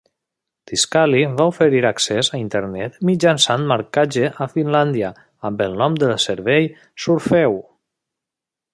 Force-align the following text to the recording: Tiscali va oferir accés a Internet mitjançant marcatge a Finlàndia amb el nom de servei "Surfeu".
Tiscali 0.69 1.19
va 1.41 1.45
oferir 1.51 1.81
accés 1.89 2.31
a 2.31 2.39
Internet 2.43 2.97
mitjançant 3.11 3.67
marcatge 3.73 4.33
a 4.47 4.49
Finlàndia 4.55 5.15
amb 5.51 5.65
el 5.69 5.79
nom 5.83 6.03
de 6.05 6.11
servei 6.29 6.71
"Surfeu". 7.07 7.65